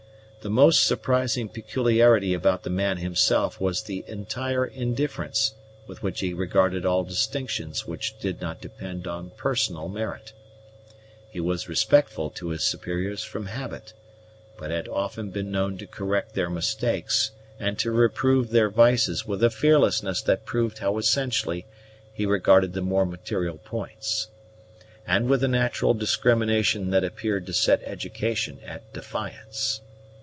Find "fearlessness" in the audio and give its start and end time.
19.51-20.23